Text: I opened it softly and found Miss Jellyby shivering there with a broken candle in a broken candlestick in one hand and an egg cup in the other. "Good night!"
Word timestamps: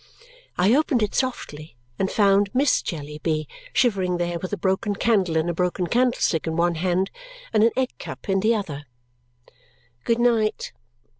I 0.57 0.73
opened 0.73 1.03
it 1.03 1.13
softly 1.13 1.75
and 1.99 2.09
found 2.09 2.49
Miss 2.55 2.81
Jellyby 2.81 3.47
shivering 3.71 4.17
there 4.17 4.39
with 4.39 4.51
a 4.51 4.57
broken 4.57 4.95
candle 4.95 5.35
in 5.35 5.47
a 5.47 5.53
broken 5.53 5.85
candlestick 5.85 6.47
in 6.47 6.55
one 6.57 6.73
hand 6.73 7.11
and 7.53 7.63
an 7.63 7.69
egg 7.77 7.89
cup 7.99 8.27
in 8.27 8.39
the 8.39 8.55
other. 8.55 8.85
"Good 10.03 10.17
night!" 10.17 10.73